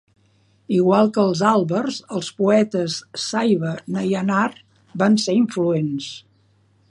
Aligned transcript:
Igual 0.77 1.11
que 1.17 1.21
els 1.31 1.43
Alvars, 1.49 1.99
els 2.19 2.31
poetes 2.39 2.97
Saiva 3.25 3.75
Nayanar 3.97 4.49
van 5.03 5.19
ser 5.27 5.39
influents. 5.43 6.11